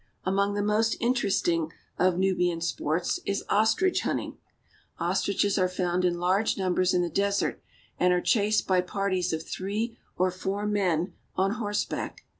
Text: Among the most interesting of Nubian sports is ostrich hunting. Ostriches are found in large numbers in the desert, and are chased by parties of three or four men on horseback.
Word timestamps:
Among 0.23 0.55
the 0.55 0.63
most 0.63 0.97
interesting 0.99 1.71
of 1.99 2.17
Nubian 2.17 2.59
sports 2.59 3.19
is 3.23 3.43
ostrich 3.49 4.01
hunting. 4.01 4.39
Ostriches 4.99 5.59
are 5.59 5.67
found 5.69 6.03
in 6.05 6.17
large 6.19 6.57
numbers 6.57 6.95
in 6.95 7.03
the 7.03 7.07
desert, 7.11 7.61
and 7.99 8.11
are 8.11 8.19
chased 8.19 8.65
by 8.65 8.81
parties 8.81 9.31
of 9.31 9.43
three 9.43 9.95
or 10.17 10.31
four 10.31 10.65
men 10.65 11.13
on 11.35 11.51
horseback. 11.51 12.25